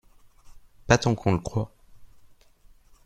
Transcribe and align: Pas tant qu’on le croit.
Pas 0.87 0.97
tant 0.97 1.13
qu’on 1.13 1.31
le 1.33 1.37
croit. 1.37 1.71